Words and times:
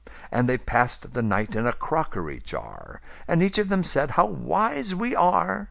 And 0.31 0.49
they 0.49 0.57
pass'd 0.57 1.13
the 1.13 1.21
night 1.21 1.55
in 1.55 1.67
a 1.67 1.73
crockery 1.73 2.39
jar; 2.39 3.01
And 3.27 3.43
each 3.43 3.59
of 3.59 3.69
them 3.69 3.83
said, 3.83 4.09
"How 4.17 4.25
wise 4.25 4.95
we 4.95 5.15
are! 5.15 5.59